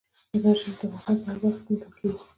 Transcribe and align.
مزارشریف 0.33 0.75
د 0.79 0.81
افغانستان 0.97 1.17
په 1.23 1.25
هره 1.29 1.39
برخه 1.43 1.61
کې 1.65 1.69
موندل 1.73 1.91
کېږي. 1.99 2.23